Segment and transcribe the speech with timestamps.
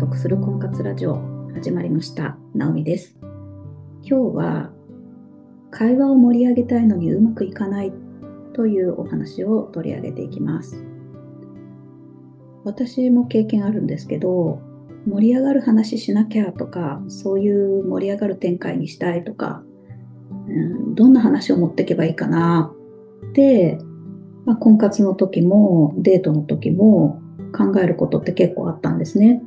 [0.00, 1.20] 得する婚活ラジオ
[1.52, 2.38] 始まりました。
[2.54, 3.18] ナオミです。
[4.02, 4.70] 今日は
[5.70, 7.92] 会話を盛り上げたいのにうまくいかない
[8.54, 10.82] というお話を取り上げていきます。
[12.64, 14.62] 私も経験あるんですけど、
[15.06, 19.62] 盛り上がる話しなきゃとか、そういう盛り上がる展開にしたいとか、
[20.48, 22.72] うん、どんな話を持っていけばいいかな
[23.28, 23.78] って、
[24.46, 27.20] まあ、婚活の時もデートの時も
[27.54, 29.42] 考えることって結構あったんですね。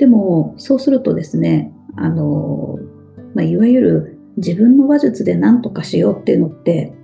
[0.00, 2.78] でも、そうするとですね、あの、
[3.34, 6.94] まあ、いわゆる自分の話術で何とかしようっていうのって、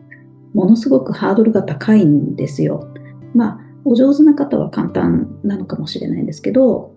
[0.54, 2.88] ものすごくハードルが高いんですよ。
[3.34, 6.94] まあ、お上手な方は簡単なのかもしれないんですけど、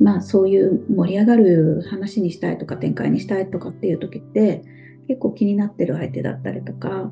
[0.00, 4.64] まあそういう盛り上がる話にしたいとか展開にしたいとかっていう時って
[5.08, 7.10] 結構気になってる相手だったりとか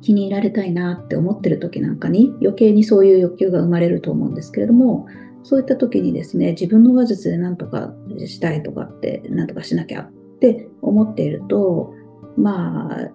[0.00, 5.06] 気に入られたいなって思ってる時なんかに余計にそういう欲求が生まれると思うんですけれども
[5.42, 7.92] そういった時にですね自分の話術で何とか
[8.26, 11.94] したいとかって何とかしなきゃって思っていると
[12.36, 13.10] まあ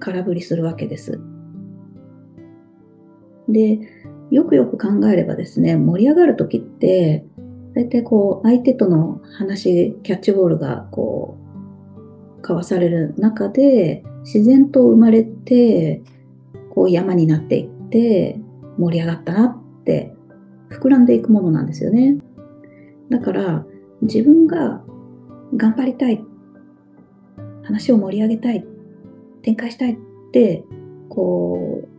[0.00, 1.20] 空振りするわけです。
[3.48, 3.80] で
[4.30, 7.24] よくよく考えればですね盛り上がる時って
[7.74, 16.02] 大体こう相手との話キャッチボールがこう交わされる中で自然と生まれて
[16.74, 18.40] こう山になっていって
[18.78, 20.14] 盛り上がったなって
[20.72, 22.18] 膨らんでいくものなんですよね。
[23.10, 23.66] だから
[24.02, 24.82] 自分が
[25.56, 26.24] 頑張りたい
[27.62, 28.64] 話を盛り上げたい
[29.42, 29.96] 展開したいっ
[30.32, 30.64] て
[31.08, 31.92] こう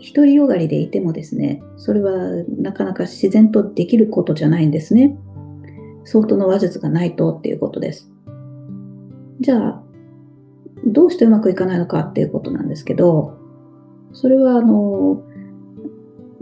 [0.00, 2.12] 独りよがりでいてもですね、それは
[2.56, 5.16] なかなか自然とできることじゃないんですね。
[6.04, 8.10] 相当の話術がないとっていうことです。
[9.40, 9.82] じゃあ、
[10.86, 13.36] どうしてうまくいかないのかっていうことなんですけど、
[14.12, 15.22] それはあの、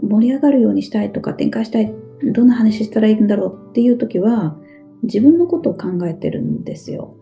[0.01, 1.93] 盛り上がるようにしたいとか展開したい、
[2.23, 4.57] どんな話したらいいんだろうっていう時は、
[5.03, 7.15] 自分のことを考えてるんですよ。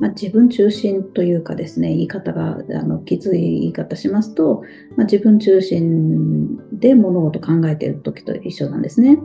[0.00, 4.62] まあ、自分中心というかですね、言い方があのきつい言い方しますと、
[4.96, 9.18] まあ、自分中心で物事考えてる時と一緒なんですね。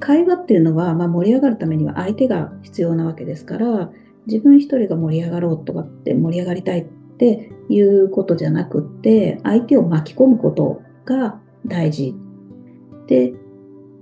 [0.00, 3.90] 会話っていうのは、まあ、盛り上がるためには相手が必要なわけですから、
[4.26, 6.86] 自分一人が盛り上がろうとかって盛り上がりたいっ
[7.18, 12.14] ていうことじゃなくって、相手を巻き込むことが大事。
[13.06, 13.34] で、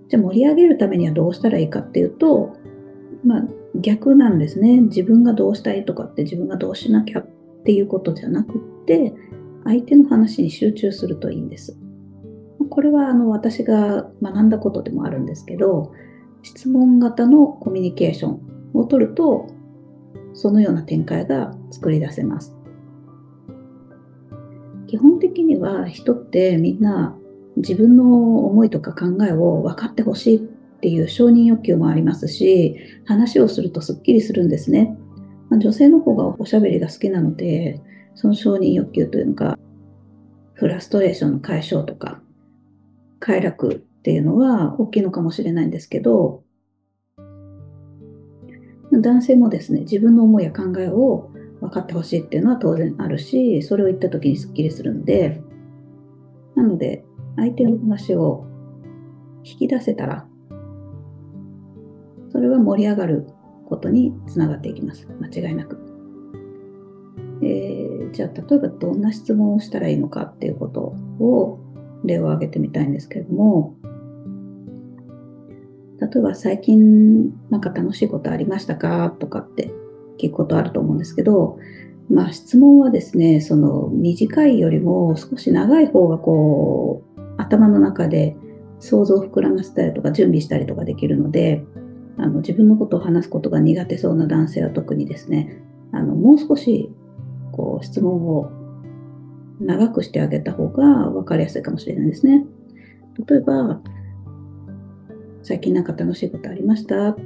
[0.08, 2.56] じゃあ盛り上げるためにはどうしたらいいかっていうと、
[3.24, 3.44] まあ、
[3.74, 4.80] 逆なんですね。
[4.82, 7.26] 自分がどうしたいとかって自分がどうしなきゃっ
[7.64, 9.14] ていうことじゃなくって、
[9.64, 11.78] 相手の話に集中するといいんです。
[12.70, 15.92] これはあの私が学んだことでもあるんですけど、
[16.42, 18.40] 質問型のコミュニケーション
[18.74, 19.48] を取ると、
[20.34, 22.55] そのような展開が作り出せます。
[24.86, 27.16] 基本的には人ってみんな
[27.56, 30.40] 自分の思いとか考えを分かってほしいっ
[30.80, 32.76] ていう承認欲求もありますし、
[33.06, 34.96] 話をするとすっきりするんですね。
[35.48, 37.80] まあ、女性の方がおしゃべりが好きなので、
[38.14, 39.58] その承認欲求というのが、
[40.54, 42.20] フラストレーションの解消とか、
[43.20, 46.42] 快楽っていうのは大きいのかもしれないんですけど、
[48.92, 51.30] 男性もですね、自分の思いや考えを
[51.66, 55.42] 分かってほしいっていうのは当然あるし、それを言った時にすっきりするんで、
[56.54, 57.04] なので、
[57.36, 58.46] 相手の話を
[59.44, 60.26] 引き出せたら、
[62.30, 63.26] それは盛り上がる
[63.66, 65.06] ことにつながっていきます。
[65.20, 65.78] 間違いなく。
[67.42, 70.80] えー、じゃあ、例えばどんな質問をしたらいいのかっていうこと
[71.20, 71.60] を
[72.04, 73.74] 例を挙げてみたいんですけれども、
[76.00, 79.14] 例えば最近なんか楽しいことありましたか？
[79.18, 79.72] とかって
[80.18, 81.58] 聞くことあると思うんですけど、
[82.10, 88.36] まあ質問はですね、その短いよりも少し長い方がこう頭の中で
[88.78, 91.64] 想像を膨らませたりとか準備したりとかできるので、
[92.18, 96.90] あの自分のことを話すことが苦手そうな男性は特にですね、あのもう少し
[97.52, 98.50] こう質問を
[99.60, 102.44] 長くしてあげた方が分かりやすいかもしれないですね。
[103.26, 103.80] 例えば、
[105.42, 107.16] 最近なんか楽しいことありました？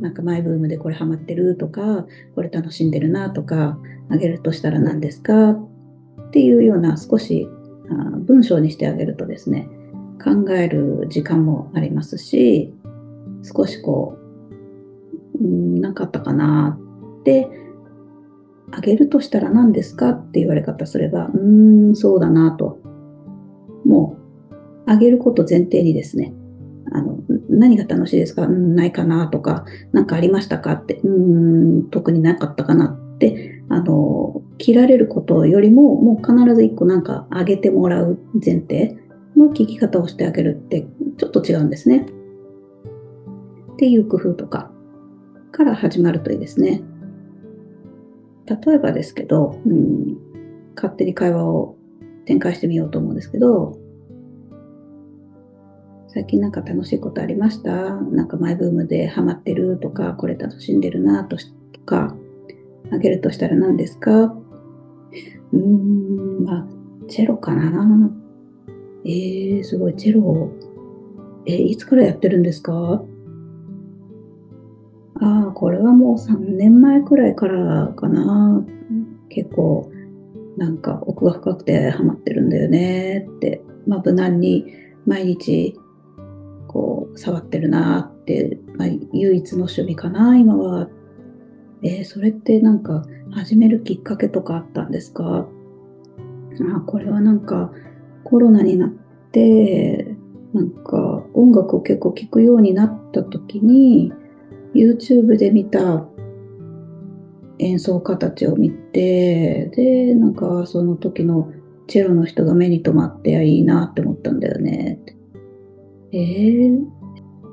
[0.00, 5.50] なんかマイブームでこれハマってるとか、これ楽しんでるなとか、あげるとしたら何ですか？
[5.50, 7.48] っていうような少し
[7.90, 9.68] あ文章にしてあげるとですね、
[10.22, 12.74] 考える時間もありますし、
[13.42, 14.18] 少しこ
[15.40, 16.78] う、うん、なかったかな
[17.20, 17.48] って、
[18.72, 22.78] あげるとしたら何ですかって言われ方すれば、うーん、そうだなと。
[23.84, 24.16] も
[24.50, 24.54] う、
[24.86, 26.32] あげること前提にですね、
[26.92, 28.46] あの、何が楽しいですか？
[28.46, 38.96] うん、ないかなとか、何かありましたかって、うん、特になかったかなって、あの、切られることよりも、もう必ず一個なんかあげてもらう前提
[39.36, 42.06] の聴き方をしてあげるってちょっと違うんですね。
[43.72, 44.70] っていう工夫とか
[45.52, 46.82] から始まるといいですね。
[48.46, 50.18] 例えばですけど、うん、
[50.74, 51.76] 勝手に会話を
[52.26, 53.78] 展開してみようと思うんですけど、
[56.12, 57.94] 最近なんか楽しいことありました？
[57.94, 61.36] なんかマイブームでハマってるとか、これ楽しんでるなと
[61.86, 62.16] か、
[62.90, 64.24] あげるとしたら何ですか？
[64.24, 66.66] うーん、まあ、
[67.08, 68.10] チェロかな。
[69.04, 70.50] えー、すごい、チェロ、
[71.46, 73.04] えー、いつからやってるんですか？
[75.20, 78.64] ああ、これはもう3年前くらいからかな。
[79.28, 79.90] 結構、
[80.56, 84.66] なんか奥が深くてハマってるんだよねって、まあ無難に
[85.06, 85.78] 毎日
[86.72, 90.88] こう触ってるなって、まあ、唯一の趣味かな、今は。
[91.82, 95.48] えー、それってなんか始めるきっかけとかあったんですか？
[96.76, 97.72] あこれはなんか
[98.22, 98.90] コロナになっ
[99.32, 100.14] て、
[100.52, 104.12] なんか音楽を結構聴くようになった時に、
[104.72, 106.06] YouTube で見た
[107.58, 111.52] 演奏家たちを見て、で、なんかその時の
[111.88, 115.16] チェロの人が目に留まっていいなって思ったんだよねって。
[116.12, 116.86] えー、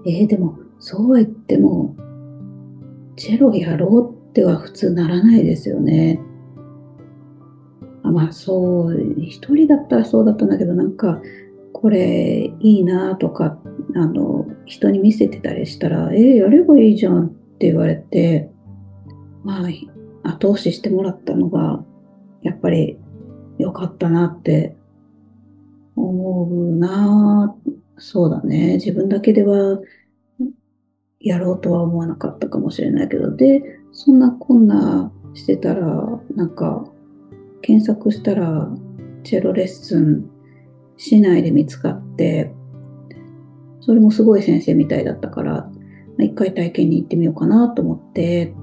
[0.05, 1.95] えー、でもそうは言っても、
[3.15, 6.19] チェロやろうっては普通ならないですよね。
[8.03, 11.21] あまあそう、一人だったらそうだったんだけど、なんか、
[11.73, 13.59] これいいなとか、
[13.95, 18.49] あの、人に見せてたりしたら、えー、やればいいじゃんって言われて、
[19.43, 19.65] ま
[20.23, 21.83] あ、後押ししてもらったのが、
[22.43, 22.97] やっぱり
[23.57, 24.75] 良かったなって
[25.95, 27.55] 思うな
[27.97, 28.73] そうだね。
[28.75, 29.79] 自分だけでは
[31.19, 36.85] やろうとは思わなかったかもしれないけど、で、そんなこんなしてたら、なんか、
[37.61, 38.69] 検索したら、
[39.23, 40.29] チェロレッスン
[40.95, 42.53] 市内で見つかって、
[43.81, 45.69] それもすごい先生みたいだったから、
[46.19, 48.53] 一回体験に行ってみようかなと思って、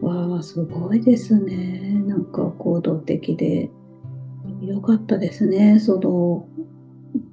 [0.00, 2.02] わあ、すごいですね。
[2.06, 3.70] なんか行動的で。
[4.62, 5.78] よかったですね。
[5.78, 6.48] その、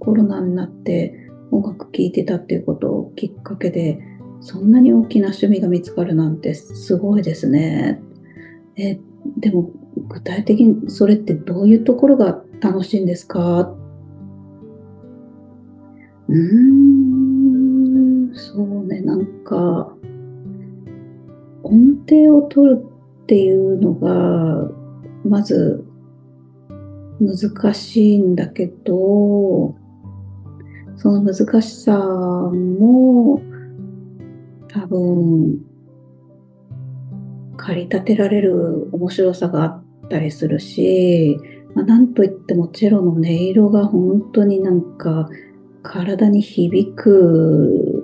[0.06, 4.00] コロナになって音楽聴いてたっていうことをきっかけで、
[4.40, 8.02] そんなに大きな趣味が見つかるなんてすごいですね。
[8.78, 9.00] え、
[9.38, 9.72] でも
[10.07, 13.75] 具体的にそれってどういうところが楽しいんですか？
[16.28, 16.36] うー
[18.31, 19.96] ん、そうね、なんか、
[21.63, 22.86] 音程を取る
[23.24, 24.69] っていうのが、
[25.24, 25.86] まず
[27.19, 29.75] 難しいんだけど、
[31.06, 33.40] その難しさも
[34.68, 35.60] 多分
[37.57, 41.38] 駆り立てられる面白さがあったりするし、
[41.75, 45.30] まあ、なんといってもチェロの音色が本当になんか
[45.84, 48.04] 体に響く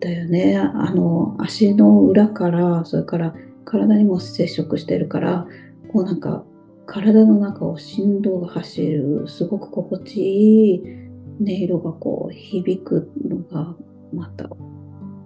[0.00, 0.56] だよね。
[0.56, 3.32] あの足の裏からそれから
[3.64, 5.46] 体にも接触してるから
[5.92, 6.44] こうなんか
[6.86, 11.05] 体の中を振動が走るすごく心地いい
[11.40, 13.74] 音色がこう響くのが
[14.12, 14.48] また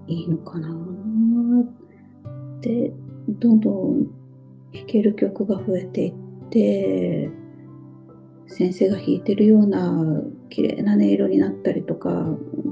[0.06, 0.68] いいのかな
[2.60, 2.92] で
[3.28, 4.04] どんどん
[4.72, 6.12] 弾ける曲が増えていっ
[6.50, 7.30] て
[8.46, 12.26] 先生が弾いてるような綺麗な音色になったりとか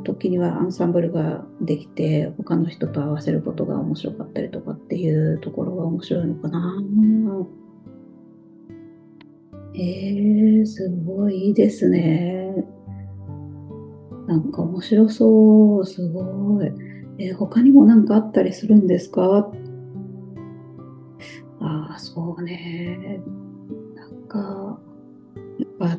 [0.05, 6.83] 時にはアンサンブルができて他の人と合わせることが面白かったりとかっていうところが面白いのかな。
[9.75, 12.65] えー、すごいいいですね。
[14.29, 16.71] なんか面白そう、すごい。
[17.19, 19.51] えー、他にも何かあったりするんですか？
[21.61, 23.21] ああ、そうね。
[23.97, 24.79] なんか、
[25.59, 25.99] やっぱ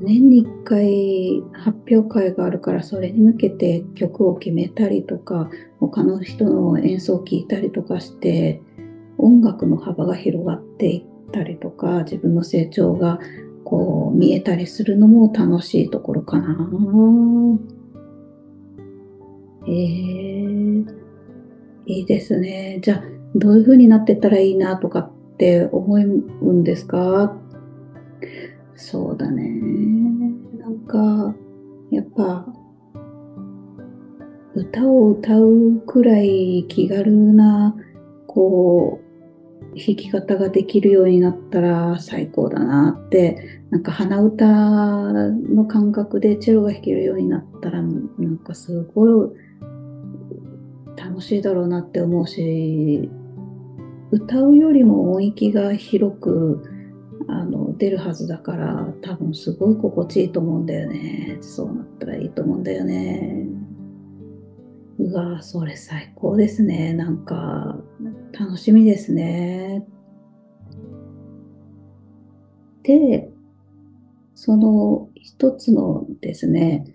[0.00, 8.62] 年に1回発表会があるからそれに向けて曲を決めたりとか他の人の演奏を聴いたりとかして
[9.18, 13.18] 音楽の幅が広がっていったりとか自分の成長が
[13.70, 16.68] こう見えたりするのも楽しいところかな。
[19.68, 20.84] えー、
[21.86, 22.80] いいですね。
[22.82, 23.04] じゃあ
[23.36, 27.36] どういう風になってったらいいなとかって思うんですか？
[28.74, 29.44] そうだね。
[30.58, 31.36] なんか、
[31.92, 32.52] やっぱ、
[34.56, 37.76] 歌を歌うくらい気軽な、
[38.26, 39.09] こう、
[39.76, 44.46] 弾き方ができるようになったら最高だなって、なんか鼻歌
[45.12, 49.30] の感覚でチェロが弾けるようになったら、なんかすごい
[50.96, 53.08] 楽しいだろうなって思うし、
[54.10, 56.64] 歌うよりも音域が広く
[57.28, 61.38] あの出るはずだから多分すごい心地いいと思うんだよね。
[61.40, 63.46] そうなったらいいと思うんだよね。
[64.98, 66.92] うわそれ最高ですね。
[66.92, 67.78] なんか
[68.40, 69.84] 楽しみですね。
[72.82, 73.28] で、
[74.34, 76.86] その一つのですね、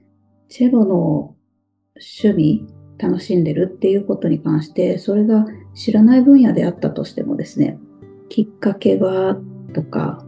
[0.50, 1.36] チェロの
[2.20, 2.66] 趣味、
[2.98, 7.78] 楽しんでるっていうことに関して、それが知らない分野であったとしてもですね、
[8.30, 9.38] きっかけは
[9.76, 10.26] とか、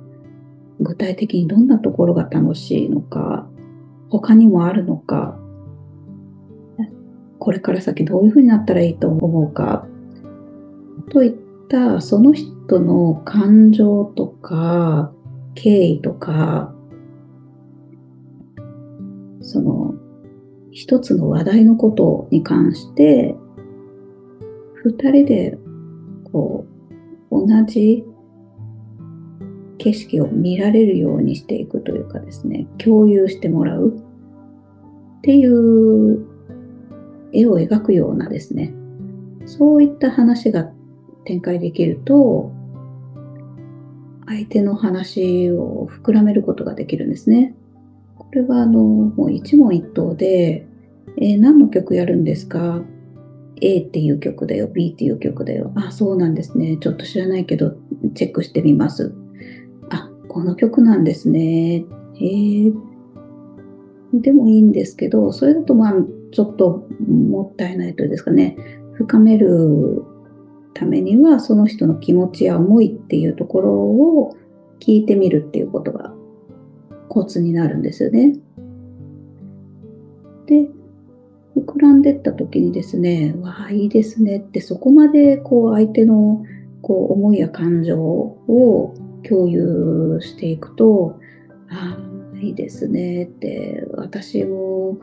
[0.79, 3.49] 具体的にどんなところが楽しいのか、
[4.09, 5.39] 他にもあるのか、
[7.39, 9.87] これから先どういうふうになったらいいと思うか、
[11.09, 11.35] といっ
[11.69, 15.11] たその人の感情とか、
[15.55, 16.73] 経緯とか、
[19.41, 19.95] その
[20.71, 23.35] 一つの話題のことに関して、
[24.83, 25.57] 二人で
[26.31, 26.65] こ
[27.31, 28.05] う、同じ
[29.77, 36.25] 景色を見られるようにしていくというかですね、共有してもらうっていう
[37.33, 38.73] 絵を描くようなですね、
[39.45, 40.71] そういった話が
[41.27, 42.53] 展開できると、
[44.25, 47.53] 相手の話を膨らめることができるんですね。
[48.17, 50.65] これはあの、もう一問一答で、
[51.17, 52.81] えー、何の曲やるんですか
[53.61, 55.73] ?A っていう曲だよ、B っていう曲だよ。
[55.75, 56.77] あ、そうなんですね。
[56.79, 57.75] ちょっと知らないけど、
[58.15, 59.13] チェックしてみます。
[59.89, 61.83] あ、この曲なんですね。
[62.15, 62.71] へえ。
[64.13, 65.93] でもいいんですけど、それだとまあ、
[66.31, 68.55] ちょっともったいないというですかね、
[68.93, 70.05] 深める
[70.77, 74.37] ためには、その人の気持ちや思いっていうところを
[74.79, 76.13] 聞いてみるっていうことが
[77.09, 78.35] コツになるんですよね。
[80.45, 80.69] で、
[81.55, 86.43] 膨らんでった時にですね、わあ、いいですねって、そこまでこう相手の
[86.83, 88.93] こう思いや感情を
[89.27, 91.19] 共有していくと、
[91.69, 91.97] あ
[92.35, 94.99] あ、いいですねって、私も、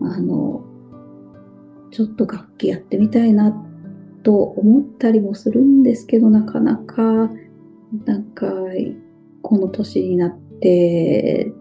[0.00, 0.64] あの、
[1.90, 3.69] ちょっと楽器やってみたいなって
[4.22, 7.30] と思ったりもするんですけど、なかなか、
[8.04, 8.52] なんか、
[9.42, 11.52] この年になって、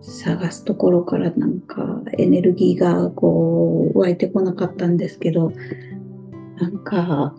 [0.00, 5.52] 探すところからなんかエネルギーがこう湧いてこなかったんですけど、
[6.60, 7.34] なんか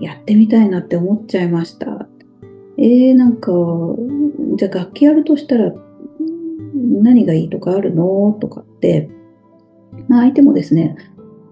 [0.00, 2.08] やってみたいなって思っちゃいました。
[2.78, 3.52] えー、なんか、
[4.56, 5.74] じゃあ楽器やるとしたら
[6.74, 8.36] 何がいいとかあるの？
[8.40, 9.10] とかって、
[10.08, 10.96] まあ、相手もですね、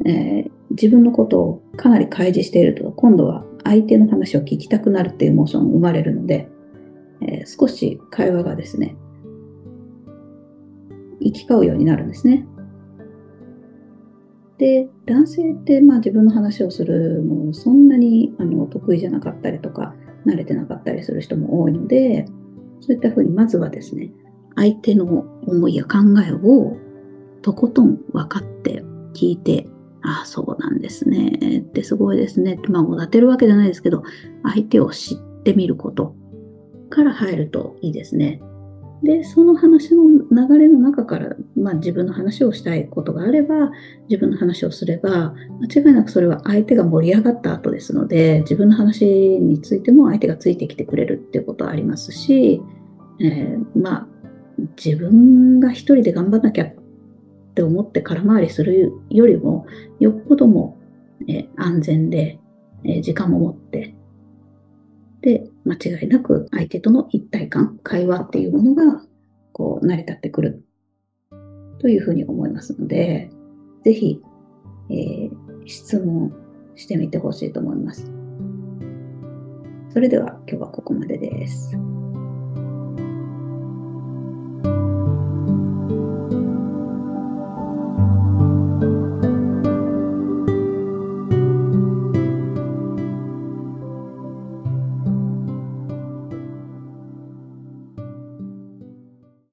[0.05, 6.49] えー、自分のことをかなり開示していると、今度は相手の話を聞きたくなるっていうモーションが生まれるので、
[7.23, 8.97] えー、少し会話がですね、
[11.21, 12.47] 行き交うようになるんですね。
[14.59, 19.95] で、男性ってまあ自分の話をするのそんなにあの得意じゃなかったりとか、
[20.27, 22.27] 慣れてなかったりする人も多いので、
[22.81, 24.11] そういったふうにまずはですね、
[24.57, 25.05] 相手の
[25.47, 26.77] 思いや考えを
[27.43, 28.83] とことん分かって
[29.15, 29.67] 聞いて、
[30.03, 31.59] ああ、そうなんですね。
[31.59, 32.69] ってすごいですねって。
[32.69, 34.03] まあ、おだてるわけじゃないですけど、
[34.43, 36.15] 相手を知ってみること
[36.89, 38.41] から入るといいですね。
[39.03, 43.71] で、その話の流れの中から、まあ、自分の話をしたいことがあれば、
[44.09, 45.35] 自分の話をすれば、
[45.73, 52.61] 間違いなくそれは相手が盛り上がった後ですので、自分の話についても相手がついてきてくれるっていうことはありますし、
[53.21, 54.09] えー、まあ、
[54.83, 56.75] 自分が一人で頑張んなきゃっ
[57.61, 59.67] って思って空回りするよりも、
[59.99, 60.79] よっぽども、
[61.29, 62.39] えー、安全で、
[62.85, 63.95] えー、時間も持って、
[65.21, 69.03] で、間違いなく相手との一体感、会話っていうものが、
[69.53, 70.65] こう、成り立ってくる
[71.81, 73.31] というふうに思いますので、
[73.85, 74.23] ぜひ、
[74.89, 75.31] えー、
[75.67, 76.33] 質問
[76.77, 78.11] してみてほしいと思います。
[79.91, 81.77] それでは今日はここまでです。